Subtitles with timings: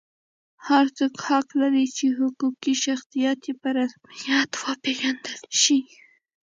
[0.67, 5.79] هر څوک حق لري چې حقوقي شخصیت یې په رسمیت وپېژندل شي.